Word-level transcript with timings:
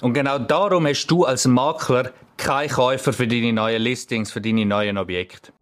Und 0.00 0.12
genau 0.12 0.38
darum 0.38 0.86
hast 0.86 1.06
du 1.06 1.24
als 1.24 1.46
Makler 1.46 2.10
keinen 2.36 2.70
Käufer 2.70 3.12
für 3.12 3.28
deine 3.28 3.52
neuen 3.52 3.82
Listings, 3.82 4.32
für 4.32 4.40
deine 4.40 4.66
neuen 4.66 4.98
Objekte. 4.98 5.52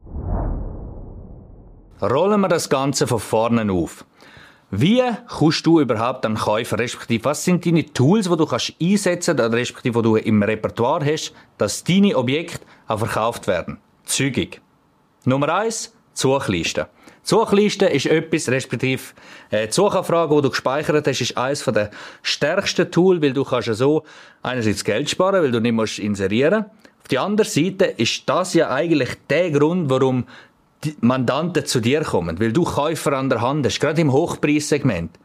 Rollen 2.00 2.40
wir 2.40 2.48
das 2.48 2.68
Ganze 2.68 3.06
von 3.06 3.20
vorne 3.20 3.72
auf. 3.72 4.04
Wie 4.70 5.02
kommst 5.28 5.66
du 5.66 5.80
überhaupt 5.80 6.24
an 6.24 6.34
Käufer? 6.34 6.78
Respektive, 6.78 7.26
was 7.26 7.44
sind 7.44 7.66
deine 7.66 7.84
Tools, 7.84 8.28
die 8.28 8.36
du 8.36 8.46
kannst 8.46 8.74
einsetzen 8.80 9.36
kannst, 9.36 9.54
respektive, 9.54 10.00
die 10.00 10.08
du 10.08 10.16
im 10.16 10.42
Repertoire 10.42 11.04
hast, 11.04 11.34
dass 11.58 11.84
deine 11.84 12.16
Objekte 12.16 12.60
auch 12.88 12.98
verkauft 12.98 13.46
werden? 13.46 13.78
Zügig. 14.04 14.62
Nummer 15.26 15.54
eins: 15.54 15.94
Suchliste. 16.14 16.88
Suchliste 17.24 17.86
ist 17.86 18.06
etwas, 18.06 18.48
respektive 18.48 19.02
äh, 19.50 19.68
die 19.68 19.72
Suchanfrage, 19.72 20.34
die 20.36 20.42
du 20.42 20.50
gespeichert 20.50 21.06
hast, 21.06 21.20
ist 21.20 21.36
eines 21.36 21.64
der 21.64 21.90
stärksten 22.22 22.90
Tools, 22.90 23.22
weil 23.22 23.32
du 23.32 23.44
kannst 23.44 23.68
ja 23.68 23.74
so 23.74 24.02
einerseits 24.42 24.82
Geld 24.82 25.08
sparen, 25.08 25.42
weil 25.42 25.52
du 25.52 25.60
nicht 25.60 25.72
musst 25.72 26.00
inserieren. 26.00 26.64
Auf 27.00 27.08
der 27.08 27.22
anderen 27.22 27.50
Seite 27.50 27.84
ist 27.84 28.28
das 28.28 28.54
ja 28.54 28.70
eigentlich 28.70 29.10
der 29.30 29.50
Grund, 29.52 29.88
warum 29.88 30.24
die 30.82 30.96
Mandanten 31.00 31.64
zu 31.64 31.80
dir 31.80 32.02
kommen, 32.02 32.40
weil 32.40 32.52
du 32.52 32.64
Käufer 32.64 33.12
an 33.12 33.28
der 33.28 33.40
Hand 33.40 33.64
hast, 33.66 33.78
gerade 33.78 34.00
im 34.00 34.12
Hochpreissegment. 34.12 35.16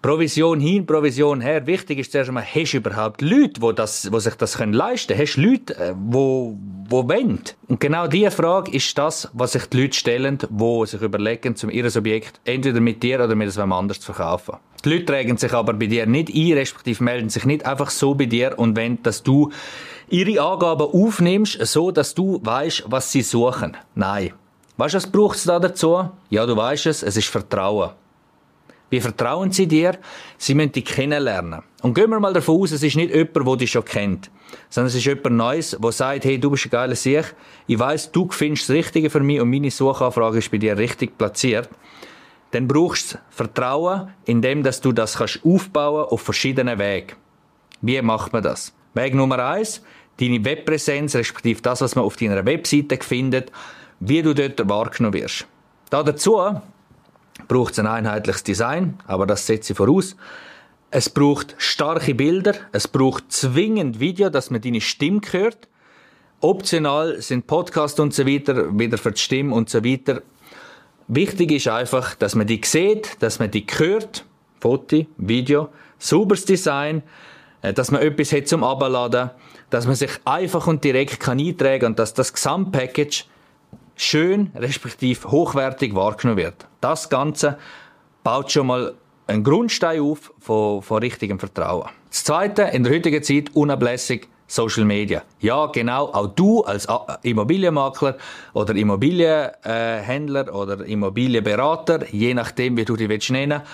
Provision 0.00 0.60
hin, 0.60 0.86
Provision 0.86 1.40
her. 1.40 1.66
Wichtig 1.66 1.98
ist 1.98 2.12
zuerst 2.12 2.28
einmal, 2.28 2.44
hast 2.44 2.72
du 2.72 2.76
überhaupt 2.76 3.20
Leute, 3.20 3.60
die, 3.60 3.74
das, 3.74 4.02
die 4.02 4.20
sich 4.20 4.34
das 4.34 4.56
leisten 4.58 5.16
können? 5.16 5.20
Hast 5.20 5.36
du 5.36 5.40
Leute, 5.40 5.96
die, 5.96 6.56
die 6.88 6.92
wollen? 6.92 7.40
Und 7.68 7.80
genau 7.80 8.06
diese 8.06 8.30
Frage 8.30 8.72
ist 8.72 8.96
das, 8.96 9.28
was 9.32 9.52
sich 9.52 9.66
die 9.66 9.82
Leute 9.82 9.96
stellen, 9.96 10.38
die 10.38 10.86
sich 10.86 11.00
überlegen, 11.00 11.56
zum 11.56 11.70
ihr 11.70 11.84
Objekt 11.96 12.40
entweder 12.44 12.80
mit 12.80 13.02
dir 13.02 13.22
oder 13.22 13.34
mit 13.34 13.48
etwas 13.48 13.70
anders 13.70 14.00
zu 14.00 14.12
verkaufen. 14.12 14.56
Die 14.84 14.90
Leute 14.90 15.06
tragen 15.06 15.36
sich 15.36 15.52
aber 15.52 15.72
bei 15.72 15.86
dir 15.86 16.06
nicht 16.06 16.34
ein, 16.34 16.52
respektive 16.52 17.02
melden 17.02 17.30
sich 17.30 17.44
nicht 17.44 17.66
einfach 17.66 17.90
so 17.90 18.14
bei 18.14 18.26
dir 18.26 18.58
und 18.58 18.76
wollen, 18.76 19.02
dass 19.02 19.22
du 19.22 19.50
ihre 20.08 20.40
Angaben 20.40 20.86
aufnimmst, 20.86 21.58
so 21.66 21.90
dass 21.90 22.14
du 22.14 22.40
weißt, 22.42 22.84
was 22.86 23.12
sie 23.12 23.22
suchen. 23.22 23.76
Nein. 23.94 24.32
Weißt 24.76 24.94
du, 24.94 24.96
was 24.96 25.10
braucht 25.10 25.36
es 25.36 25.44
da 25.44 25.58
dazu? 25.58 26.08
Ja, 26.30 26.46
du 26.46 26.56
weißt 26.56 26.86
es, 26.86 27.02
es 27.02 27.16
ist 27.16 27.28
Vertrauen. 27.28 27.90
Wie 28.90 29.00
vertrauen 29.00 29.52
sie 29.52 29.66
dir? 29.66 29.98
Sie 30.38 30.54
müssen 30.54 30.72
dich 30.72 30.84
kennenlernen. 30.84 31.62
Und 31.82 31.94
gehen 31.94 32.10
wir 32.10 32.20
mal 32.20 32.32
davon 32.32 32.60
aus, 32.60 32.72
es 32.72 32.82
ist 32.82 32.96
nicht 32.96 33.14
jemand, 33.14 33.46
der 33.46 33.56
dich 33.56 33.70
schon 33.70 33.84
kennt, 33.84 34.30
sondern 34.70 34.88
es 34.88 34.94
ist 34.94 35.04
jemand 35.04 35.36
Neues, 35.36 35.76
der 35.80 35.92
sagt, 35.92 36.24
hey, 36.24 36.38
du 36.40 36.50
bist 36.50 36.66
ein 36.66 36.70
geiler 36.70 36.96
Sieg, 36.96 37.34
ich 37.66 37.78
weiss, 37.78 38.10
du 38.10 38.28
findest 38.30 38.68
das 38.68 38.76
Richtige 38.76 39.10
für 39.10 39.20
mich 39.20 39.40
und 39.40 39.50
meine 39.50 39.70
Suchanfrage 39.70 40.38
ist 40.38 40.50
bei 40.50 40.58
dir 40.58 40.76
richtig 40.76 41.16
platziert. 41.18 41.68
Dann 42.50 42.66
brauchst 42.66 43.14
du 43.14 43.18
Vertrauen, 43.28 44.08
indem 44.24 44.62
dass 44.62 44.80
du 44.80 44.92
das 44.92 45.18
kannst 45.18 45.40
aufbauen 45.44 46.06
auf 46.08 46.22
verschiedenen 46.22 46.78
Wegen. 46.78 47.12
Wie 47.82 48.00
macht 48.00 48.32
man 48.32 48.42
das? 48.42 48.72
Weg 48.94 49.14
Nummer 49.14 49.38
eins, 49.38 49.82
deine 50.18 50.44
Webpräsenz, 50.44 51.14
respektive 51.14 51.60
das, 51.60 51.82
was 51.82 51.94
man 51.94 52.04
auf 52.04 52.16
deiner 52.16 52.44
Webseite 52.44 52.98
findet, 53.02 53.52
wie 54.00 54.22
du 54.22 54.34
dort 54.34 54.66
wahrgenommen 54.68 55.14
wirst. 55.14 55.46
Da 55.90 56.02
dazu 56.02 56.40
braucht 57.48 57.72
es 57.72 57.78
ein 57.78 57.86
einheitliches 57.86 58.44
Design, 58.44 58.98
aber 59.06 59.26
das 59.26 59.46
setze 59.46 59.72
ich 59.72 59.76
voraus. 59.76 60.16
Es 60.90 61.10
braucht 61.10 61.54
starke 61.58 62.14
Bilder, 62.14 62.54
es 62.72 62.88
braucht 62.88 63.32
zwingend 63.32 64.00
Video, 64.00 64.30
dass 64.30 64.50
man 64.50 64.60
deine 64.60 64.80
Stimme 64.80 65.20
hört. 65.30 65.68
Optional 66.40 67.20
sind 67.20 67.46
Podcasts 67.46 67.98
und 67.98 68.14
so 68.14 68.26
weiter, 68.26 68.78
wieder 68.78 68.96
für 68.96 69.12
die 69.12 69.20
Stimme 69.20 69.54
und 69.54 69.68
so 69.68 69.84
weiter. 69.84 70.22
Wichtig 71.08 71.50
ist 71.52 71.68
einfach, 71.68 72.14
dass 72.14 72.34
man 72.34 72.46
die 72.46 72.60
sieht, 72.64 73.16
dass 73.20 73.38
man 73.38 73.50
die 73.50 73.66
hört, 73.66 74.24
Foto, 74.60 75.06
Video, 75.16 75.70
sauberes 75.98 76.44
Design, 76.44 77.02
äh, 77.62 77.72
dass 77.72 77.90
man 77.90 78.02
etwas 78.02 78.32
hat 78.32 78.48
zum 78.48 78.62
Abladen, 78.64 79.30
dass 79.70 79.86
man 79.86 79.94
sich 79.94 80.10
einfach 80.24 80.66
und 80.66 80.84
direkt 80.84 81.20
kann 81.20 81.38
eintragen 81.38 81.86
und 81.86 81.98
dass 81.98 82.14
das 82.14 82.32
Gesamtpackage 82.32 83.24
schön, 83.98 84.50
respektive 84.54 85.30
hochwertig 85.30 85.94
wahrgenommen 85.94 86.38
wird. 86.38 86.66
Das 86.80 87.08
Ganze 87.08 87.58
baut 88.24 88.50
schon 88.50 88.68
mal 88.68 88.94
einen 89.26 89.44
Grundstein 89.44 90.00
auf 90.00 90.32
von, 90.38 90.82
von 90.82 90.98
richtigem 90.98 91.38
Vertrauen. 91.38 91.88
Das 92.08 92.24
Zweite, 92.24 92.62
in 92.62 92.84
der 92.84 92.94
heutigen 92.94 93.22
Zeit 93.22 93.54
unablässig 93.54 94.28
Social 94.46 94.86
Media. 94.86 95.22
Ja, 95.40 95.66
genau, 95.66 96.06
auch 96.06 96.28
du 96.28 96.62
als 96.62 96.88
Immobilienmakler 97.22 98.16
oder 98.54 98.74
Immobilienhändler 98.74 100.54
oder 100.54 100.86
Immobilienberater, 100.86 102.06
je 102.10 102.32
nachdem, 102.32 102.78
wie 102.78 102.86
du 102.86 102.96
dich 102.96 103.30
nennen 103.30 103.60
willst, 103.60 103.70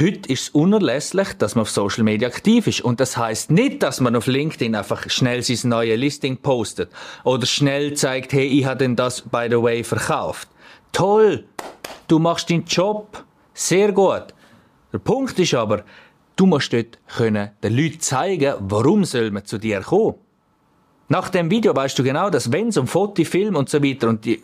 Heute 0.00 0.32
ist 0.32 0.42
es 0.42 0.48
unerlässlich, 0.50 1.32
dass 1.38 1.56
man 1.56 1.62
auf 1.62 1.70
Social 1.70 2.04
Media 2.04 2.28
aktiv 2.28 2.68
ist. 2.68 2.82
Und 2.82 3.00
das 3.00 3.16
heißt 3.16 3.50
nicht, 3.50 3.82
dass 3.82 3.98
man 4.00 4.14
auf 4.14 4.28
LinkedIn 4.28 4.76
einfach 4.76 5.10
schnell 5.10 5.42
sein 5.42 5.70
neues 5.70 5.98
Listing 5.98 6.36
postet 6.36 6.92
oder 7.24 7.46
schnell 7.46 7.94
zeigt, 7.94 8.32
hey, 8.32 8.46
ich 8.46 8.64
habe 8.64 8.78
denn 8.78 8.94
das, 8.94 9.22
by 9.22 9.48
the 9.50 9.60
way, 9.60 9.82
verkauft. 9.82 10.48
Toll! 10.92 11.46
Du 12.06 12.20
machst 12.20 12.48
deinen 12.48 12.64
Job. 12.64 13.24
Sehr 13.54 13.90
gut. 13.90 14.34
Der 14.92 14.98
Punkt 14.98 15.36
ist 15.40 15.54
aber, 15.54 15.82
du 16.36 16.46
musst 16.46 16.72
dort 16.72 17.00
können 17.08 17.50
den 17.60 17.76
Leuten 17.76 17.98
zeigen, 17.98 18.54
warum 18.60 19.04
soll 19.04 19.32
man 19.32 19.46
zu 19.46 19.58
dir 19.58 19.80
kommen. 19.80 20.14
Nach 21.08 21.28
dem 21.28 21.50
Video 21.50 21.74
weißt 21.74 21.98
du 21.98 22.04
genau, 22.04 22.30
dass 22.30 22.52
wenn 22.52 22.68
es 22.68 22.76
um 22.76 22.86
Foto, 22.86 23.24
Film 23.24 23.56
und 23.56 23.68
so 23.68 23.82
weiter 23.82 24.08
und 24.08 24.24
die 24.24 24.42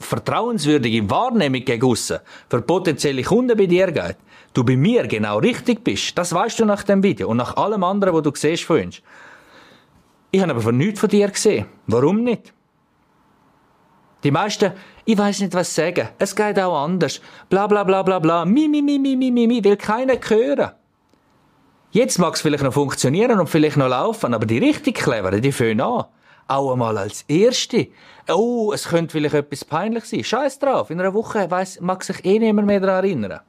vertrauenswürdige 0.00 1.08
Wahrnehmung 1.10 1.64
gegen 1.64 1.96
für 1.96 2.62
potenzielle 2.62 3.22
Kunden 3.22 3.56
bei 3.56 3.66
dir 3.66 3.92
geht, 3.92 4.16
du 4.54 4.64
bei 4.64 4.76
mir 4.76 5.06
genau 5.06 5.38
richtig 5.38 5.84
bist. 5.84 6.16
Das 6.16 6.32
weißt 6.32 6.60
du 6.60 6.64
nach 6.64 6.82
dem 6.82 7.02
Video 7.02 7.28
und 7.28 7.36
nach 7.36 7.56
allem 7.56 7.84
anderen, 7.84 8.14
was 8.14 8.22
du 8.22 8.32
siehst 8.34 8.64
von 8.64 8.82
uns. 8.82 9.02
Ich 10.30 10.40
habe 10.40 10.52
aber 10.52 10.60
von 10.60 10.76
nichts 10.76 11.00
von 11.00 11.08
dir 11.08 11.28
gesehen. 11.28 11.66
Warum 11.86 12.24
nicht? 12.24 12.52
Die 14.24 14.30
meisten, 14.30 14.72
ich 15.04 15.16
weiß 15.16 15.40
nicht, 15.40 15.54
was 15.54 15.74
sagen. 15.74 16.08
Es 16.18 16.34
geht 16.34 16.58
auch 16.58 16.84
anders. 16.84 17.20
Bla 17.48 17.66
bla 17.66 17.84
bla 17.84 18.02
bla 18.02 18.18
bla. 18.18 18.44
Mi, 18.44 18.68
mi, 18.68 18.82
mi, 18.82 18.98
mi, 18.98 19.16
mi, 19.16 19.30
mi, 19.30 19.46
mi. 19.46 19.64
Will 19.64 19.76
keiner 19.76 20.16
hören. 20.28 20.72
Jetzt 21.92 22.18
mag 22.18 22.34
es 22.34 22.42
vielleicht 22.42 22.64
noch 22.64 22.74
funktionieren 22.74 23.40
und 23.40 23.48
vielleicht 23.48 23.78
noch 23.78 23.88
laufen, 23.88 24.34
aber 24.34 24.44
die 24.44 24.58
richtig 24.58 24.96
cleveren, 24.96 25.40
die 25.40 25.52
fangen 25.52 25.80
an. 25.80 26.04
Auch 26.48 26.72
einmal 26.72 26.98
als 26.98 27.24
Erste. 27.28 27.88
Oh, 28.28 28.72
es 28.74 28.88
könnte 28.88 29.12
vielleicht 29.12 29.34
etwas 29.34 29.64
peinlich 29.64 30.04
sein. 30.04 30.24
Scheiß 30.24 30.58
drauf. 30.58 30.90
In 30.90 31.00
einer 31.00 31.14
Woche 31.14 31.50
weiss, 31.50 31.80
mag 31.80 32.02
sich 32.02 32.24
eh 32.24 32.38
niemand 32.38 32.66
mehr 32.66 32.80
daran 32.80 33.04
erinnern 33.04 33.40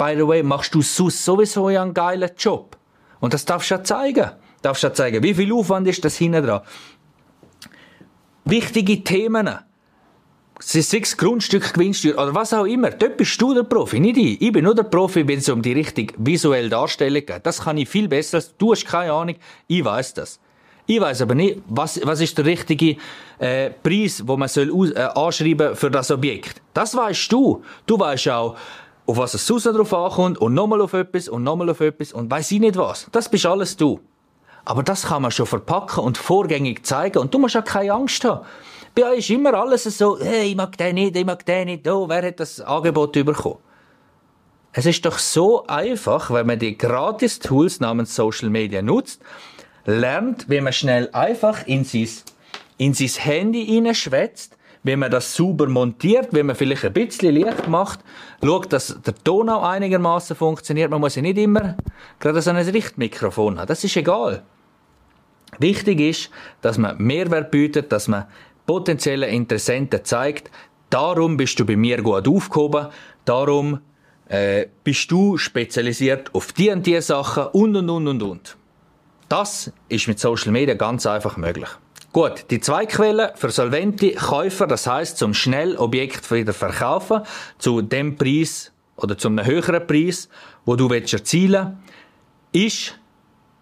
by 0.00 0.14
the 0.16 0.26
way, 0.26 0.42
machst 0.42 0.74
du 0.74 0.80
sowieso 0.80 1.66
einen 1.66 1.92
geilen 1.92 2.30
Job. 2.38 2.78
Und 3.20 3.34
das 3.34 3.44
darfst 3.44 3.70
du 3.70 3.74
ja 3.74 3.84
zeigen. 3.84 4.30
Du 4.30 4.62
darfst 4.62 4.82
ja 4.82 4.94
zeigen, 4.94 5.22
wie 5.22 5.34
viel 5.34 5.52
Aufwand 5.52 5.86
ist 5.86 6.02
das 6.02 6.16
hinten 6.16 6.42
dran. 6.46 6.62
Wichtige 8.46 9.04
Themen. 9.04 9.58
Sechs 10.58 11.16
Grundstück 11.16 11.74
Gewinnsteuer 11.74 12.14
oder 12.14 12.34
was 12.34 12.54
auch 12.54 12.64
immer. 12.64 12.90
Dort 12.90 13.18
bist 13.18 13.40
du 13.40 13.52
der 13.54 13.62
Profi, 13.62 14.00
nicht 14.00 14.16
ich. 14.16 14.40
Ich 14.40 14.52
bin 14.52 14.64
nur 14.64 14.74
der 14.74 14.84
Profi, 14.84 15.26
wenn 15.28 15.38
es 15.38 15.48
um 15.50 15.60
die 15.60 15.72
richtige 15.72 16.14
visuelle 16.16 16.70
Darstellung 16.70 17.24
geht. 17.24 17.44
Das 17.44 17.62
kann 17.62 17.76
ich 17.76 17.88
viel 17.88 18.08
besser. 18.08 18.42
Du 18.56 18.72
hast 18.72 18.86
keine 18.86 19.12
Ahnung. 19.12 19.36
Ich 19.66 19.84
weiß 19.84 20.14
das. 20.14 20.40
Ich 20.86 21.00
weiß 21.00 21.22
aber 21.22 21.34
nicht, 21.34 21.60
was, 21.68 22.00
was 22.04 22.20
ist 22.20 22.36
der 22.36 22.44
richtige 22.44 22.96
äh, 23.38 23.70
Preis, 23.70 24.22
wo 24.26 24.36
man 24.36 24.48
soll 24.48 24.92
äh, 24.94 25.00
anschreiben 25.00 25.76
für 25.76 25.90
das 25.90 26.10
Objekt. 26.10 26.60
Das 26.74 26.96
weißt 26.96 27.30
du. 27.30 27.62
Du 27.86 27.98
weißt 27.98 28.28
auch, 28.28 28.56
auf 29.06 29.16
was 29.16 29.34
es 29.34 29.46
sonst 29.46 29.64
drauf 29.64 29.92
ankommt 29.92 30.38
und 30.38 30.54
nochmal 30.54 30.80
auf 30.80 30.92
etwas 30.92 31.28
und 31.28 31.42
nochmal 31.42 31.70
auf 31.70 31.80
etwas 31.80 32.12
und 32.12 32.30
weiß 32.30 32.50
ich 32.52 32.60
nicht 32.60 32.76
was. 32.76 33.06
Das 33.12 33.28
bist 33.28 33.46
alles 33.46 33.76
du. 33.76 34.00
Aber 34.64 34.82
das 34.82 35.06
kann 35.06 35.22
man 35.22 35.30
schon 35.30 35.46
verpacken 35.46 36.04
und 36.04 36.18
vorgängig 36.18 36.84
zeigen 36.84 37.18
und 37.18 37.32
du 37.32 37.38
musst 37.38 37.56
auch 37.56 37.64
keine 37.64 37.92
Angst 37.92 38.24
haben. 38.24 38.44
Bei 38.94 39.10
euch 39.10 39.18
ist 39.18 39.30
immer 39.30 39.54
alles 39.54 39.84
so, 39.84 40.18
hey, 40.20 40.50
ich 40.50 40.56
mag 40.56 40.76
den 40.76 40.96
nicht, 40.96 41.16
ich 41.16 41.24
mag 41.24 41.44
den 41.46 41.66
nicht, 41.66 41.88
oh, 41.88 42.08
wer 42.08 42.26
hat 42.26 42.40
das 42.40 42.60
Angebot 42.60 43.12
bekommen? 43.12 43.58
Es 44.72 44.86
ist 44.86 45.04
doch 45.04 45.18
so 45.18 45.66
einfach, 45.66 46.30
wenn 46.30 46.46
man 46.46 46.58
die 46.58 46.78
Gratis-Tools 46.78 47.80
namens 47.80 48.14
Social 48.14 48.50
Media 48.50 48.82
nutzt, 48.82 49.20
lernt, 49.84 50.48
wie 50.48 50.60
man 50.60 50.72
schnell 50.72 51.08
einfach 51.12 51.66
in 51.66 51.84
sein, 51.84 52.08
in 52.78 52.94
sein 52.94 53.08
Handy 53.08 53.64
hineinschwätzt, 53.64 54.56
wenn 54.82 54.98
man 54.98 55.10
das 55.10 55.34
sauber 55.34 55.66
montiert, 55.66 56.28
wenn 56.32 56.46
man 56.46 56.56
vielleicht 56.56 56.84
ein 56.84 56.92
bisschen 56.92 57.34
Licht 57.34 57.68
macht, 57.68 58.00
schaut, 58.42 58.72
dass 58.72 58.96
der 59.04 59.14
Ton 59.14 59.48
auch 59.50 59.62
einigermaßen 59.62 60.36
funktioniert. 60.36 60.90
Man 60.90 61.00
muss 61.00 61.16
ja 61.16 61.22
nicht 61.22 61.38
immer 61.38 61.76
gerade 62.18 62.40
so 62.40 62.50
ein 62.50 62.56
Richtmikrofon 62.56 63.58
haben. 63.58 63.66
Das 63.66 63.84
ist 63.84 63.96
egal. 63.96 64.42
Wichtig 65.58 66.00
ist, 66.00 66.30
dass 66.62 66.78
man 66.78 66.96
Mehrwert 66.98 67.50
bietet, 67.50 67.92
dass 67.92 68.08
man 68.08 68.24
potenziellen 68.66 69.28
Interessenten 69.28 70.04
zeigt, 70.04 70.50
darum 70.88 71.36
bist 71.36 71.58
du 71.58 71.66
bei 71.66 71.76
mir 71.76 72.02
gut 72.02 72.26
aufgehoben, 72.26 72.86
darum 73.24 73.80
äh, 74.28 74.66
bist 74.84 75.10
du 75.10 75.36
spezialisiert 75.36 76.34
auf 76.34 76.52
die 76.52 76.70
und 76.70 76.86
die 76.86 77.00
Sachen 77.00 77.46
und 77.48 77.76
und 77.76 77.90
und 77.90 78.08
und 78.08 78.22
und. 78.22 78.56
Das 79.30 79.70
ist 79.88 80.08
mit 80.08 80.18
Social 80.18 80.50
Media 80.50 80.74
ganz 80.74 81.06
einfach 81.06 81.36
möglich. 81.36 81.68
Gut, 82.12 82.46
die 82.50 82.58
zwei 82.58 82.84
Quellen 82.84 83.30
für 83.36 83.50
solvente 83.50 84.10
Käufer, 84.10 84.66
das 84.66 84.88
heißt 84.88 85.16
zum 85.16 85.34
schnell 85.34 85.76
Objekt 85.76 86.32
wieder 86.32 86.52
verkaufen, 86.52 87.22
zu 87.56 87.80
dem 87.80 88.16
Preis 88.16 88.72
oder 88.96 89.16
zu 89.16 89.28
einem 89.28 89.46
höheren 89.46 89.86
Preis, 89.86 90.28
wo 90.64 90.74
du 90.74 90.88
erzielen 90.88 91.78
willst, 92.52 92.72
ist 92.72 92.98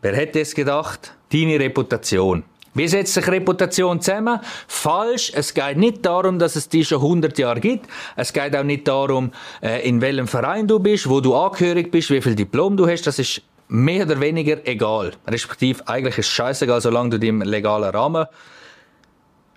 wer 0.00 0.16
hätte 0.16 0.40
es 0.40 0.54
gedacht? 0.54 1.14
Deine 1.30 1.60
Reputation. 1.60 2.44
Wie 2.72 2.88
setzt 2.88 3.12
sich 3.12 3.28
Reputation 3.28 4.00
zusammen? 4.00 4.40
Falsch. 4.68 5.32
Es 5.34 5.52
geht 5.52 5.76
nicht 5.76 6.06
darum, 6.06 6.38
dass 6.38 6.56
es 6.56 6.70
die 6.70 6.84
schon 6.84 7.02
100 7.02 7.36
Jahre 7.36 7.60
gibt. 7.60 7.86
Es 8.16 8.32
geht 8.32 8.56
auch 8.56 8.62
nicht 8.62 8.88
darum, 8.88 9.32
äh, 9.60 9.86
in 9.86 10.00
welchem 10.00 10.28
Verein 10.28 10.66
du 10.66 10.78
bist, 10.78 11.10
wo 11.10 11.20
du 11.20 11.34
angehörig 11.34 11.90
bist, 11.90 12.10
wie 12.10 12.22
viel 12.22 12.34
Diplom 12.34 12.76
du 12.76 12.88
hast. 12.88 13.06
Das 13.06 13.18
ist 13.18 13.42
mehr 13.68 14.04
oder 14.04 14.20
weniger 14.20 14.66
egal. 14.66 15.12
Respektive, 15.26 15.86
eigentlich 15.86 16.18
ist 16.18 16.26
es 16.26 16.32
scheißegal, 16.32 16.80
solange 16.80 17.10
du 17.10 17.18
dich 17.18 17.28
im 17.28 17.42
legalen 17.42 17.90
Rahmen 17.90 18.26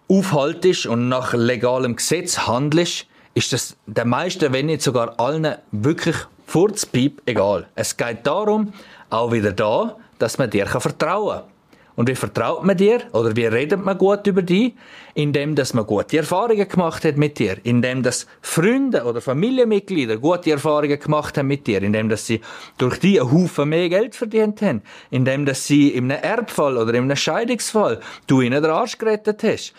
aufhaltest 0.08 0.86
und 0.86 1.08
nach 1.10 1.34
legalem 1.34 1.96
Gesetz 1.96 2.40
handelst, 2.40 3.08
ist 3.34 3.54
das 3.54 3.78
der 3.86 4.06
meisten, 4.06 4.52
wenn 4.52 4.66
nicht 4.66 4.82
sogar 4.82 5.20
allen, 5.20 5.56
wirklich 5.72 6.18
furzpiep 6.48 7.22
egal. 7.26 7.68
Es 7.76 7.96
geht 7.96 8.28
darum, 8.28 8.74
auch 9.10 9.32
wieder 9.32 9.54
da, 9.54 9.96
dass 10.20 10.38
man 10.38 10.50
dir 10.50 10.68
vertrauen 10.68 11.40
kann. 11.40 11.51
Und 11.96 12.08
wie 12.08 12.16
vertraut 12.16 12.64
man 12.64 12.78
dir? 12.78 13.02
Oder 13.12 13.36
wie 13.36 13.46
redet 13.46 13.84
man 13.84 13.98
gut 13.98 14.26
über 14.26 14.42
dich? 14.42 14.74
Indem, 15.14 15.56
dass 15.56 15.74
man 15.74 15.86
gute 15.86 16.18
Erfahrungen 16.18 16.68
gemacht 16.68 17.04
hat 17.04 17.18
mit 17.18 17.38
dir. 17.38 17.58
Indem, 17.64 18.02
dass 18.02 18.28
Freunde 18.42 19.04
oder 19.04 19.20
Familienmitglieder 19.22 20.18
gute 20.18 20.52
Erfahrungen 20.52 21.00
gemacht 21.00 21.38
haben 21.38 21.48
mit 21.48 21.68
dir. 21.68 21.82
Indem, 21.82 22.08
dass 22.10 22.26
sie 22.26 22.42
durch 22.78 23.00
dich 23.00 23.20
einen 23.20 23.32
Haufen 23.32 23.70
mehr 23.70 23.90
Geld 23.90 24.16
verdient 24.16 24.62
haben. 24.62 24.82
Indem, 25.10 25.46
dass 25.46 25.68
sie 25.68 25.90
in 25.90 26.12
einem 26.12 26.24
Erbfall 26.24 26.78
oder 26.78 26.94
in 26.94 27.04
einem 27.04 27.18
Scheidungsfall 27.18 28.00
du 28.28 28.42
ihnen 28.42 28.64
den 28.64 28.72
Arsch 28.72 28.98
gerettet 28.98 29.44
hast. 29.44 29.74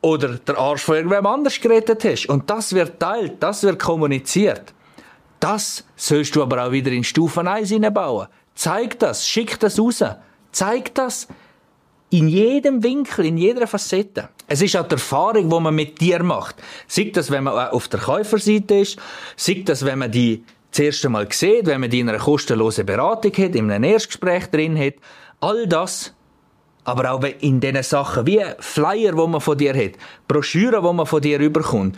Oder 0.00 0.36
der 0.36 0.58
Arsch 0.58 0.82
von 0.82 0.96
irgendwem 0.96 1.26
anders 1.26 1.60
gerettet 1.60 2.04
hast. 2.04 2.26
Und 2.26 2.50
das 2.50 2.72
wird 2.72 3.00
teilt, 3.00 3.42
das 3.42 3.62
wird 3.62 3.78
kommuniziert. 3.78 4.74
Das 5.40 5.84
sollst 5.96 6.36
du 6.36 6.42
aber 6.42 6.64
auch 6.64 6.70
wieder 6.70 6.92
in 6.92 7.02
Stufen 7.02 7.48
1 7.48 7.70
hineinbauen. 7.70 8.28
Zeig 8.54 8.98
das, 9.00 9.26
schick 9.26 9.58
das 9.58 9.78
raus. 9.78 10.04
Zeig 10.52 10.94
das 10.94 11.28
in 12.10 12.28
jedem 12.28 12.82
Winkel, 12.82 13.24
in 13.24 13.38
jeder 13.38 13.66
Facette. 13.66 14.28
Es 14.46 14.60
ist 14.60 14.76
auch 14.76 14.86
die 14.86 14.92
Erfahrung, 14.92 15.48
die 15.48 15.60
man 15.60 15.74
mit 15.74 16.00
dir 16.00 16.22
macht. 16.22 16.56
Sei 16.86 17.10
das, 17.12 17.30
wenn 17.30 17.44
man 17.44 17.70
auf 17.70 17.88
der 17.88 18.00
Käuferseite 18.00 18.74
ist, 18.74 18.98
sei 19.34 19.62
das, 19.64 19.84
wenn 19.84 19.98
man 19.98 20.12
die 20.12 20.44
das 20.70 20.80
erste 20.80 21.08
Mal 21.08 21.26
sieht, 21.30 21.66
wenn 21.66 21.80
man 21.80 21.90
die 21.90 22.00
in 22.00 22.08
einer 22.08 22.18
kostenlosen 22.18 22.86
Beratung 22.86 23.32
hat, 23.32 23.54
in 23.54 23.70
einem 23.70 23.84
Erstgespräch 23.84 24.46
drin 24.46 24.78
hat. 24.78 24.94
All 25.40 25.66
das 25.66 26.14
aber 26.84 27.12
auch 27.12 27.22
in 27.22 27.60
diesen 27.60 27.82
Sachen, 27.82 28.26
wie 28.26 28.42
Flyer, 28.58 29.12
die 29.12 29.26
man 29.26 29.40
von 29.40 29.56
dir 29.56 29.74
hat, 29.74 29.92
Broschüren, 30.26 30.82
die 30.84 30.92
man 30.92 31.06
von 31.06 31.20
dir 31.20 31.38
überkommt. 31.38 31.96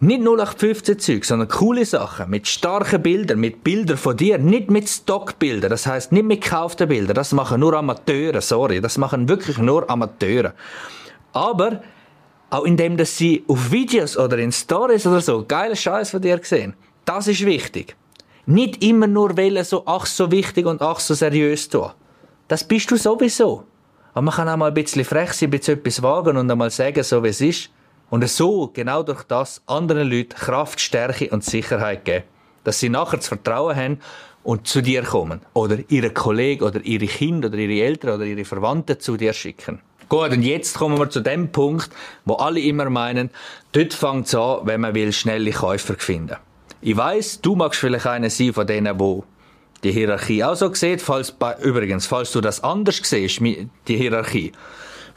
Nicht 0.00 0.20
0815 0.20 0.98
Zeug, 1.00 1.24
sondern 1.24 1.48
coole 1.48 1.84
Sachen, 1.84 2.30
mit 2.30 2.46
starken 2.46 3.02
Bildern, 3.02 3.40
mit 3.40 3.64
Bildern 3.64 3.96
von 3.96 4.16
dir, 4.16 4.38
nicht 4.38 4.70
mit 4.70 4.88
Stockbildern, 4.88 5.70
das 5.70 5.88
heißt 5.88 6.12
nicht 6.12 6.24
mit 6.24 6.40
gekauften 6.40 6.88
Bildern, 6.88 7.16
das 7.16 7.32
machen 7.32 7.58
nur 7.58 7.74
Amateure, 7.74 8.40
sorry, 8.40 8.80
das 8.80 8.96
machen 8.96 9.28
wirklich 9.28 9.58
nur 9.58 9.90
Amateure. 9.90 10.54
Aber 11.32 11.82
auch 12.48 12.62
indem, 12.62 12.96
dass 12.96 13.16
sie 13.16 13.44
auf 13.48 13.72
Videos 13.72 14.16
oder 14.16 14.38
in 14.38 14.52
Stories 14.52 15.04
oder 15.04 15.20
so 15.20 15.44
geile 15.44 15.74
Scheiß 15.74 16.12
von 16.12 16.22
dir 16.22 16.38
sehen, 16.44 16.74
das 17.04 17.26
ist 17.26 17.44
wichtig. 17.44 17.96
Nicht 18.46 18.84
immer 18.84 19.08
nur 19.08 19.36
wählen, 19.36 19.64
so 19.64 19.82
ach 19.84 20.06
so 20.06 20.30
wichtig 20.30 20.64
und 20.66 20.80
ach 20.80 21.00
so 21.00 21.14
seriös 21.14 21.68
tun. 21.68 21.90
Das 22.46 22.62
bist 22.62 22.88
du 22.92 22.96
sowieso. 22.96 23.64
Aber 24.12 24.22
man 24.22 24.32
kann 24.32 24.48
auch 24.48 24.56
mal 24.56 24.68
ein 24.68 24.74
bisschen 24.74 25.04
frech 25.04 25.32
sein, 25.32 25.48
ein 25.48 25.50
bisschen 25.50 25.76
etwas 25.76 26.00
wagen 26.04 26.36
und 26.36 26.48
einmal 26.48 26.70
sagen, 26.70 27.02
so 27.02 27.24
wie 27.24 27.28
es 27.30 27.40
ist. 27.40 27.70
Und 28.10 28.28
so, 28.28 28.70
genau 28.72 29.02
durch 29.02 29.22
das, 29.24 29.62
anderen 29.66 30.10
Leuten 30.10 30.34
Kraft, 30.34 30.80
Stärke 30.80 31.28
und 31.30 31.44
Sicherheit 31.44 32.04
geben. 32.04 32.24
Dass 32.64 32.80
sie 32.80 32.88
nachher 32.88 33.18
das 33.18 33.28
Vertrauen 33.28 33.76
haben 33.76 34.00
und 34.42 34.66
zu 34.66 34.80
dir 34.80 35.02
kommen. 35.02 35.40
Oder 35.52 35.78
ihre 35.88 36.10
Kollegen 36.10 36.64
oder 36.64 36.80
ihre 36.84 37.06
Kinder 37.06 37.48
oder 37.48 37.58
ihre 37.58 37.84
Eltern 37.84 38.14
oder 38.16 38.24
ihre 38.24 38.44
Verwandten 38.44 38.98
zu 38.98 39.16
dir 39.16 39.32
schicken. 39.32 39.80
Gut, 40.08 40.30
und 40.30 40.42
jetzt 40.42 40.78
kommen 40.78 40.98
wir 40.98 41.10
zu 41.10 41.20
dem 41.20 41.52
Punkt, 41.52 41.90
wo 42.24 42.34
alle 42.34 42.60
immer 42.60 42.88
meinen, 42.88 43.28
dort 43.72 43.92
fängt 43.92 44.26
es 44.26 44.34
an, 44.34 44.60
wenn 44.64 44.80
man 44.80 44.94
will 44.94 45.12
schnelle 45.12 45.50
Käufer 45.50 45.96
finden. 45.98 46.36
Ich 46.80 46.96
weiß, 46.96 47.42
du 47.42 47.56
magst 47.56 47.80
vielleicht 47.80 48.06
einer 48.06 48.30
sein 48.30 48.54
von 48.54 48.66
denen, 48.66 48.98
wo 48.98 49.24
die 49.84 49.92
Hierarchie 49.92 50.44
auch 50.44 50.54
so 50.54 50.72
sieht. 50.72 51.02
Falls, 51.02 51.34
übrigens, 51.62 52.06
falls 52.06 52.32
du 52.32 52.40
das 52.40 52.64
anders 52.64 53.00
siehst, 53.02 53.40
die 53.40 53.96
Hierarchie 53.96 54.52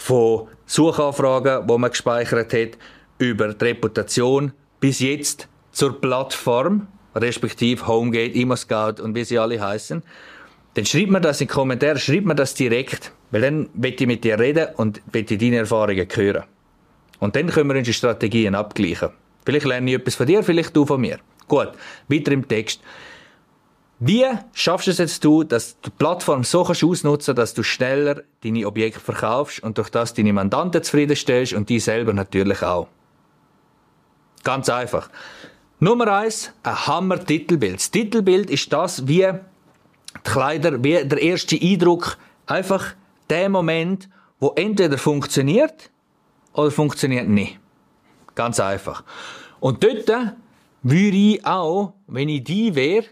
von 0.01 0.47
Suchanfragen, 0.65 1.69
wo 1.69 1.77
man 1.77 1.91
gespeichert 1.91 2.53
hat, 2.53 2.69
über 3.19 3.53
die 3.53 3.65
Reputation 3.65 4.51
bis 4.79 4.99
jetzt 4.99 5.47
zur 5.71 6.01
Plattform, 6.01 6.87
respektive 7.15 7.85
Homegate, 7.87 8.35
ImoScout 8.35 8.99
und 9.01 9.13
wie 9.13 9.23
sie 9.23 9.37
alle 9.37 9.61
heißen, 9.61 10.01
dann 10.73 10.85
schreibt 10.85 11.11
mir 11.11 11.21
das 11.21 11.39
in 11.39 11.47
die 11.47 11.53
Kommentare, 11.53 11.99
schreibt 11.99 12.25
mir 12.25 12.33
das 12.33 12.55
direkt, 12.55 13.11
weil 13.29 13.41
dann 13.41 13.69
will 13.75 13.93
ich 13.93 14.07
mit 14.07 14.23
dir 14.23 14.39
reden 14.39 14.69
und 14.77 15.01
will 15.11 15.23
deine 15.23 15.57
Erfahrungen 15.57 16.07
hören. 16.11 16.45
Und 17.19 17.35
dann 17.35 17.47
können 17.47 17.69
wir 17.69 17.77
unsere 17.77 17.93
Strategien 17.93 18.55
abgleichen. 18.55 19.09
Vielleicht 19.45 19.67
lerne 19.67 19.91
ich 19.91 19.97
etwas 19.97 20.15
von 20.15 20.25
dir, 20.25 20.41
vielleicht 20.41 20.75
du 20.75 20.85
von 20.85 20.99
mir. 20.99 21.19
Gut, 21.47 21.69
weiter 22.07 22.31
im 22.31 22.47
Text. 22.47 22.81
Wie 24.03 24.25
schaffst 24.53 24.87
du 24.87 24.91
es 24.91 24.97
jetzt 24.97 25.23
dass 25.23 25.79
du 25.79 25.91
die 25.91 25.95
Plattform 25.95 26.43
so 26.43 26.63
kannst 26.63 26.83
ausnutzen, 26.83 27.35
dass 27.35 27.53
du 27.53 27.61
schneller 27.61 28.23
deine 28.43 28.65
Objekte 28.65 28.99
verkaufst 28.99 29.61
und 29.61 29.77
durch 29.77 29.89
das 29.89 30.15
deine 30.15 30.33
Mandanten 30.33 30.81
zufriedenstellst 30.81 31.53
und 31.53 31.69
die 31.69 31.79
selber 31.79 32.11
natürlich 32.11 32.63
auch? 32.63 32.87
Ganz 34.43 34.69
einfach. 34.69 35.07
Nummer 35.79 36.07
eins, 36.07 36.51
ein 36.63 36.87
Hammer-Titelbild. 36.87 37.75
Das 37.75 37.91
Titelbild 37.91 38.49
ist 38.49 38.73
das, 38.73 39.07
wie 39.07 39.19
die 39.21 40.19
Kleider, 40.23 40.83
wie 40.83 41.05
der 41.05 41.21
erste 41.21 41.59
Eindruck, 41.61 42.17
einfach 42.47 42.95
der 43.29 43.49
Moment, 43.49 44.09
wo 44.39 44.49
entweder 44.55 44.97
funktioniert 44.97 45.91
oder 46.53 46.71
funktioniert 46.71 47.29
nicht. 47.29 47.59
Ganz 48.33 48.59
einfach. 48.59 49.03
Und 49.59 49.83
dort 49.83 50.09
würde 50.81 51.17
ich 51.17 51.45
auch, 51.45 51.93
wenn 52.07 52.29
ich 52.29 52.43
die 52.43 52.73
wäre, 52.73 53.05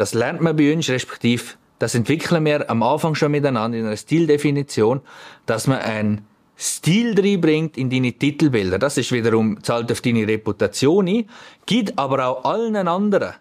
das 0.00 0.14
lernt 0.14 0.40
man 0.40 0.56
bei 0.56 0.72
uns, 0.72 0.88
respektive 0.88 1.44
das 1.78 1.94
entwickeln 1.94 2.46
wir 2.46 2.70
am 2.70 2.82
Anfang 2.82 3.14
schon 3.14 3.32
miteinander 3.32 3.76
in 3.76 3.84
einer 3.84 3.98
Stildefinition, 3.98 5.02
dass 5.44 5.66
man 5.66 5.78
einen 5.78 6.26
Stil 6.58 7.18
reinbringt 7.18 7.76
in 7.76 7.90
deine 7.90 8.12
Titelbilder. 8.12 8.78
Das 8.78 8.96
ist 8.96 9.12
wiederum, 9.12 9.62
zahlt 9.62 9.92
auf 9.92 10.00
deine 10.00 10.26
Reputation 10.26 11.06
ein, 11.06 11.28
gibt 11.66 11.98
aber 11.98 12.26
auch 12.26 12.44
allen 12.44 12.76
anderen 12.88 13.34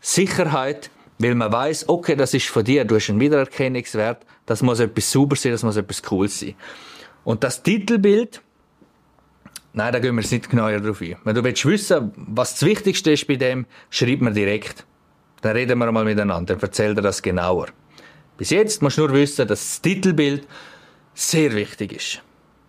Sicherheit, 0.00 0.88
weil 1.18 1.34
man 1.34 1.52
weiß, 1.52 1.88
okay, 1.88 2.14
das 2.14 2.32
ist 2.32 2.46
von 2.46 2.64
dir, 2.64 2.84
du 2.84 2.94
hast 2.94 3.10
einen 3.10 3.18
Wiedererkennungswert, 3.18 4.24
das 4.46 4.62
muss 4.62 4.78
etwas 4.78 5.10
sauber 5.10 5.34
sein, 5.34 5.50
das 5.50 5.64
muss 5.64 5.76
etwas 5.76 6.00
cool 6.12 6.28
sein. 6.28 6.54
Und 7.24 7.42
das 7.42 7.60
Titelbild, 7.60 8.40
nein, 9.72 9.92
da 9.92 9.98
gehen 9.98 10.14
wir 10.14 10.22
jetzt 10.22 10.30
nicht 10.30 10.48
genauer 10.48 10.78
drauf 10.78 11.00
ein. 11.00 11.16
Wenn 11.24 11.34
du 11.34 11.42
willst 11.42 11.66
wissen, 11.66 12.12
was 12.16 12.54
das 12.54 12.62
Wichtigste 12.62 13.10
ist 13.10 13.26
bei 13.26 13.34
dem, 13.34 13.66
schreib 13.90 14.20
mir 14.20 14.32
direkt. 14.32 14.84
Dann 15.44 15.56
reden 15.56 15.78
wir 15.78 15.92
mal 15.92 16.06
miteinander, 16.06 16.54
dann 16.54 16.62
erzähl 16.62 16.94
dir 16.94 17.02
das 17.02 17.20
genauer. 17.20 17.66
Bis 18.38 18.48
jetzt 18.48 18.80
musst 18.80 18.96
du 18.96 19.02
nur 19.06 19.12
wissen, 19.12 19.46
dass 19.46 19.60
das 19.60 19.82
Titelbild 19.82 20.48
sehr 21.12 21.54
wichtig 21.54 21.92
ist. 21.92 22.22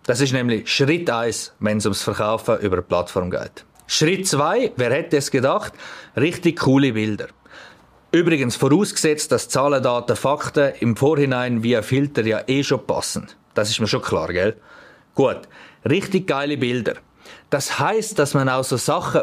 Das 0.04 0.20
ist 0.20 0.34
nämlich 0.34 0.70
Schritt 0.70 1.08
1, 1.08 1.54
wenn 1.58 1.78
es 1.78 1.86
ums 1.86 2.02
Verkaufen 2.02 2.58
über 2.58 2.76
eine 2.76 2.82
Plattform 2.82 3.30
geht. 3.30 3.64
Schritt 3.86 4.28
2, 4.28 4.72
wer 4.76 4.92
hätte 4.92 5.16
es 5.16 5.30
gedacht? 5.30 5.72
Richtig 6.18 6.58
coole 6.58 6.92
Bilder. 6.92 7.28
Übrigens 8.12 8.56
vorausgesetzt, 8.56 9.32
dass 9.32 9.48
Zahlen, 9.48 9.82
Daten, 9.82 10.14
Fakten 10.14 10.74
im 10.80 10.96
Vorhinein 10.96 11.62
via 11.62 11.80
Filter 11.80 12.26
ja 12.26 12.42
eh 12.46 12.62
schon 12.62 12.86
passen. 12.86 13.26
Das 13.54 13.70
ist 13.70 13.80
mir 13.80 13.86
schon 13.86 14.02
klar, 14.02 14.28
gell? 14.28 14.54
Gut. 15.14 15.48
Richtig 15.88 16.26
geile 16.26 16.58
Bilder. 16.58 16.96
Das 17.48 17.78
heißt, 17.78 18.18
dass 18.18 18.34
man 18.34 18.50
auch 18.50 18.64
so 18.64 18.76
Sachen 18.76 19.22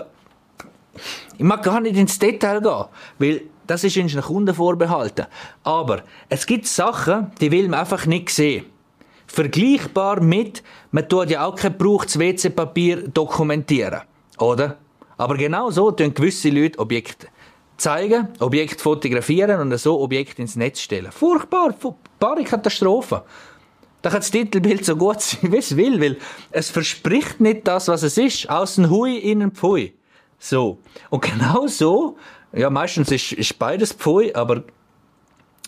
ich 1.37 1.43
mag 1.43 1.63
gar 1.63 1.81
nicht 1.81 1.95
ins 1.95 2.19
Detail 2.19 2.61
gehen, 2.61 2.85
weil 3.19 3.41
das 3.67 3.83
ist 3.83 3.97
unseren 3.97 4.23
Kunden 4.23 4.53
vorbehalten. 4.53 5.25
Aber 5.63 6.03
es 6.29 6.45
gibt 6.45 6.67
Sachen, 6.67 7.31
die 7.39 7.51
will 7.51 7.67
man 7.69 7.81
einfach 7.81 8.05
nicht 8.05 8.29
sehen. 8.29 8.65
Vergleichbar 9.27 10.21
mit, 10.21 10.63
man 10.91 11.07
tut 11.07 11.29
ja 11.29 11.45
auch 11.45 11.55
kein 11.55 11.77
gebrauchtes 11.77 12.19
WC-Papier 12.19 13.07
dokumentieren. 13.07 14.01
Oder? 14.37 14.77
Aber 15.17 15.37
genau 15.37 15.71
so 15.71 15.91
tun 15.91 16.13
gewisse 16.13 16.49
Leute 16.49 16.79
Objekte 16.79 17.27
zeigen, 17.77 18.29
Objekte 18.39 18.81
fotografieren 18.81 19.59
und 19.59 19.77
so 19.77 19.99
Objekte 19.99 20.41
ins 20.41 20.55
Netz 20.55 20.79
stellen. 20.79 21.11
Furchtbar, 21.11 21.73
furchtbare 21.73 22.43
Katastrophe. 22.43 23.23
Da 24.01 24.09
kann 24.09 24.19
das 24.19 24.31
Titelbild 24.31 24.85
so 24.85 24.95
gut 24.95 25.21
sein, 25.21 25.51
wie 25.51 25.57
es 25.57 25.75
will, 25.77 25.99
weil 26.01 26.17
es 26.51 26.69
verspricht 26.69 27.39
nicht 27.39 27.67
das, 27.67 27.87
was 27.87 28.03
es 28.03 28.17
ist. 28.17 28.49
Außen 28.49 28.89
Hui, 28.89 29.17
innen 29.17 29.51
Pfui. 29.51 29.93
So. 30.43 30.79
Und 31.09 31.23
genau 31.23 31.67
so, 31.67 32.17
ja, 32.51 32.69
meistens 32.69 33.09
ist, 33.11 33.31
ist 33.31 33.57
beides 33.57 33.93
Pfui, 33.93 34.33
aber 34.33 34.63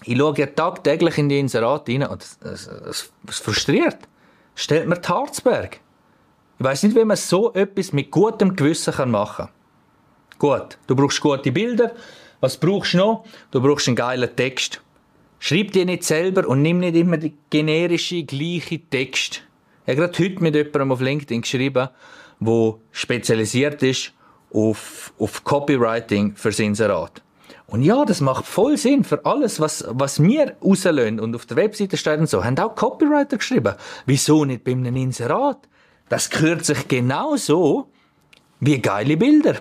ich 0.04 0.18
schaue 0.18 0.38
ja 0.38 0.48
tagtäglich 0.48 1.18
in 1.18 1.30
die 1.30 1.40
Inserate 1.40 1.94
rein 1.94 2.04
und 2.04 2.22
es, 2.22 3.10
frustriert. 3.26 4.00
Stellt 4.54 4.90
mir 4.90 4.98
die 4.98 5.08
Harzberg. 5.08 5.80
Ich 6.60 6.66
weiß 6.66 6.84
nicht, 6.84 6.96
wie 6.98 7.06
man 7.06 7.16
so 7.16 7.54
etwas 7.54 7.94
mit 7.94 8.12
gutem 8.12 8.54
Gewissen 8.54 9.12
machen 9.12 9.46
kann. 9.46 9.50
Gut, 10.40 10.78
du 10.88 10.96
brauchst 10.96 11.22
gute 11.22 11.54
Bilder. 11.54 11.94
Was 12.42 12.58
brauchst 12.58 12.96
du 12.96 12.98
noch? 12.98 13.26
Du 13.52 13.62
brauchst 13.62 13.88
einen 13.88 13.96
geilen 13.96 14.36
Text. 14.36 14.82
Schreib 15.40 15.72
dir 15.72 15.86
nicht 15.86 16.04
selber 16.04 16.46
und 16.50 16.62
nimm 16.62 16.80
nicht 16.80 16.98
immer 16.98 17.16
die 17.16 17.34
generische, 17.50 18.24
gleiche 18.24 18.82
Text. 18.90 19.42
Ich 19.86 19.96
habe 19.96 20.10
gerade 20.10 20.20
heute 20.22 20.44
mit 20.44 20.54
jemandem 20.54 20.92
auf 20.92 21.00
LinkedIn 21.00 21.42
geschrieben, 21.44 21.88
wo 22.42 22.82
spezialisiert 22.92 23.82
ist 23.82 24.15
auf, 24.56 25.14
auf 25.20 25.44
Copywriting 25.44 26.36
fürs 26.36 26.60
Inserat. 26.60 27.22
Und 27.68 27.82
ja, 27.82 28.06
das 28.06 28.22
macht 28.22 28.46
voll 28.46 28.78
Sinn 28.78 29.04
für 29.04 29.26
alles, 29.26 29.60
was, 29.60 29.84
was 29.90 30.22
wir 30.22 30.56
rauslösen 30.64 31.20
und 31.20 31.36
auf 31.36 31.46
der 31.46 31.58
Webseite 31.58 31.98
steht 31.98 32.20
und 32.20 32.30
so, 32.30 32.44
haben 32.44 32.58
auch 32.60 32.76
Copywriter 32.76 33.38
geschrieben. 33.38 33.76
Wieso 34.06 34.46
nicht 34.46 34.64
bei 34.64 34.72
einem 34.72 34.96
Inserat? 34.96 35.58
Das 36.08 36.30
gehört 36.30 36.64
sich 36.64 36.88
genauso 36.88 37.90
wie 38.60 38.80
geile 38.80 39.18
Bilder. 39.18 39.56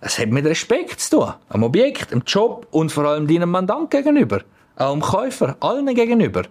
Es 0.00 0.18
hat 0.18 0.28
mit 0.28 0.44
Respekt 0.44 1.00
zu 1.00 1.18
tun. 1.18 1.34
Am 1.48 1.62
Objekt, 1.62 2.12
am 2.12 2.22
Job 2.26 2.66
und 2.70 2.92
vor 2.92 3.04
allem 3.04 3.26
deinem 3.26 3.50
Mandant 3.50 3.90
gegenüber. 3.90 4.42
Auch 4.76 4.92
dem 4.92 5.00
Käufer, 5.00 5.56
allen 5.60 5.86
gegenüber. 5.94 6.42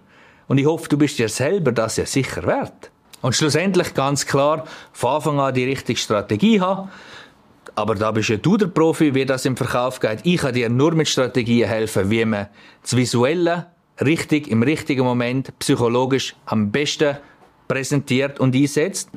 Und 0.48 0.58
ich 0.58 0.66
hoffe, 0.66 0.88
du 0.88 0.98
bist 0.98 1.18
dir 1.18 1.28
selber 1.28 1.70
das 1.70 1.96
ja 1.96 2.06
sicher 2.06 2.44
wert. 2.44 2.90
Und 3.20 3.36
schlussendlich 3.36 3.94
ganz 3.94 4.26
klar, 4.26 4.64
von 4.92 5.14
Anfang 5.14 5.38
an 5.38 5.54
die 5.54 5.64
richtige 5.64 5.98
Strategie 5.98 6.60
haben, 6.60 6.90
aber 7.74 7.94
da 7.94 8.10
bist 8.10 8.28
ja 8.28 8.36
du 8.36 8.56
der 8.56 8.66
Profi, 8.66 9.14
wie 9.14 9.24
das 9.24 9.44
im 9.44 9.56
Verkauf 9.56 10.00
geht. 10.00 10.20
Ich 10.24 10.38
kann 10.38 10.54
dir 10.54 10.68
nur 10.68 10.92
mit 10.94 11.08
Strategien 11.08 11.68
helfen, 11.68 12.10
wie 12.10 12.24
man 12.24 12.48
das 12.82 12.96
Visuelle 12.96 13.66
richtig, 14.00 14.48
im 14.48 14.62
richtigen 14.62 15.04
Moment, 15.04 15.56
psychologisch 15.58 16.34
am 16.46 16.70
besten 16.70 17.16
präsentiert 17.68 18.40
und 18.40 18.54
einsetzt. 18.54 19.10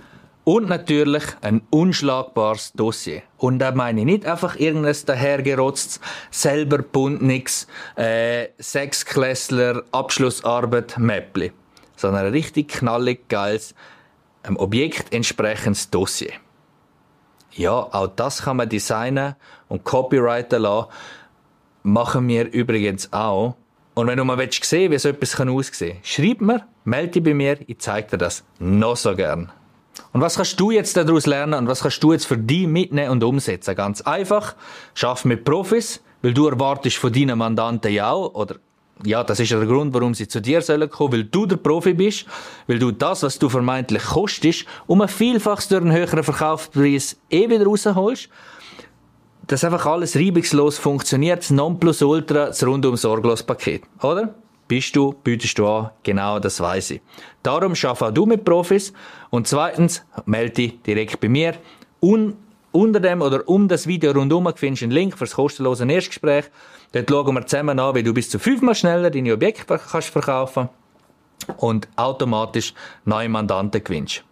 Und 0.43 0.69
natürlich 0.69 1.23
ein 1.41 1.63
unschlagbares 1.71 2.71
Dossier. 2.73 3.23
Und 3.37 3.57
da 3.57 3.71
meine 3.71 4.01
ich 4.01 4.05
nicht 4.05 4.27
einfach 4.27 4.55
irgendein 4.57 4.95
dahergerotztes, 5.03 5.99
selber 6.29 6.77
bunt 6.77 7.23
nix, 7.23 7.65
äh, 7.95 8.49
Sechsklässler, 8.59 9.81
Abschlussarbeit, 9.91 10.99
Mäppli. 10.99 11.51
Sondern 11.95 12.27
ein 12.27 12.31
richtig 12.31 12.67
knallig 12.67 13.27
geiles, 13.27 13.73
einem 14.43 14.57
Objekt 14.57 15.11
entsprechendes 15.11 15.89
Dossier. 15.89 16.33
Ja, 17.55 17.71
auch 17.71 18.07
das 18.07 18.43
kann 18.43 18.57
man 18.57 18.67
designen 18.67 19.35
und 19.69 19.83
copyrighten 19.83 20.61
lassen. 20.61 20.89
Machen 21.83 22.27
wir 22.27 22.51
übrigens 22.51 23.11
auch. 23.13 23.55
Und 23.93 24.07
wenn 24.07 24.17
du 24.17 24.25
mal 24.25 24.37
willst 24.37 24.63
sehen, 24.65 24.91
wie 24.91 24.99
so 24.99 25.09
etwas 25.09 25.39
aussehen 25.39 25.93
kann, 25.93 26.03
schreib 26.03 26.41
mir, 26.41 26.67
melde 26.83 27.11
dich 27.13 27.23
bei 27.23 27.33
mir, 27.33 27.57
ich 27.65 27.79
zeige 27.79 28.09
dir 28.09 28.17
das 28.17 28.43
noch 28.59 28.97
so 28.97 29.15
gern. 29.15 29.51
Und 30.11 30.19
was 30.19 30.35
kannst 30.35 30.59
du 30.59 30.71
jetzt 30.71 30.97
daraus 30.97 31.25
lernen 31.25 31.53
und 31.53 31.67
was 31.67 31.81
kannst 31.81 32.03
du 32.03 32.11
jetzt 32.11 32.25
für 32.25 32.37
dich 32.37 32.67
mitnehmen 32.67 33.11
und 33.11 33.23
umsetzen? 33.23 33.73
Ganz 33.75 34.01
einfach, 34.01 34.55
schaff 34.93 35.23
mit 35.23 35.45
Profis, 35.45 36.01
weil 36.21 36.33
du 36.33 36.47
erwartest 36.47 36.97
von 36.97 37.13
deinen 37.13 37.37
Mandanten 37.37 37.93
ja 37.93 38.11
auch, 38.11 38.33
oder 38.33 38.55
ja, 39.03 39.23
das 39.23 39.39
ist 39.39 39.49
ja 39.49 39.57
der 39.57 39.67
Grund, 39.67 39.93
warum 39.93 40.13
sie 40.13 40.27
zu 40.27 40.41
dir 40.41 40.61
sollen 40.61 40.89
kommen, 40.89 41.13
weil 41.13 41.23
du 41.25 41.45
der 41.45 41.57
Profi 41.57 41.93
bist, 41.93 42.25
weil 42.67 42.79
du 42.79 42.91
das, 42.91 43.23
was 43.23 43.37
du 43.37 43.49
vermeintlich 43.49 44.03
kostest, 44.03 44.65
um 44.87 45.01
ein 45.01 45.09
Vielfaches 45.09 45.67
durch 45.67 45.81
einen 45.81 45.91
höheren 45.91 46.23
Verkaufspreis 46.23 47.17
eh 47.29 47.49
wieder 47.49 47.65
rausholst. 47.65 48.29
Dass 49.47 49.63
einfach 49.63 49.85
alles 49.85 50.15
reibungslos 50.15 50.77
funktioniert, 50.77 51.39
das 51.39 51.51
Nonplusultra, 51.51 52.47
das 52.47 52.65
rundum 52.65 52.95
sorglos 52.95 53.43
Paket, 53.43 53.83
oder? 54.01 54.33
Bist 54.67 54.95
du, 54.95 55.13
bietest 55.23 55.59
du 55.59 55.67
an, 55.67 55.91
genau 56.01 56.39
das 56.39 56.59
weiß 56.59 56.91
ich. 56.91 57.01
Darum 57.43 57.75
schaff 57.75 58.01
auch 58.01 58.11
du 58.11 58.25
mit 58.25 58.43
Profis 58.43 58.93
und 59.29 59.47
zweitens 59.47 60.03
melde 60.25 60.53
dich 60.53 60.81
direkt 60.81 61.19
bei 61.19 61.29
mir. 61.29 61.53
Un 62.01 62.35
unter 62.75 62.99
dem 62.99 63.21
oder 63.21 63.47
um 63.47 63.67
das 63.67 63.87
Video 63.87 64.11
rundum 64.11 64.51
findest 64.55 64.81
du 64.81 64.85
einen 64.85 64.91
Link 64.91 65.17
für 65.17 65.25
das 65.25 65.33
kostenlose 65.33 65.89
Erstgespräch. 65.89 66.45
Dort 66.91 67.09
schauen 67.09 67.33
wir 67.33 67.45
zusammen 67.47 67.79
an, 67.79 67.95
wie 67.95 68.03
du 68.03 68.13
bis 68.13 68.29
zu 68.29 68.37
fünfmal 68.37 68.75
schneller 68.75 69.09
deine 69.09 69.33
Objekte 69.33 69.79
kannst 69.79 70.09
verkaufen 70.09 70.69
und 71.57 71.87
automatisch 71.95 72.73
neue 73.05 73.29
Mandanten 73.29 73.83
gewinnst. 73.83 74.23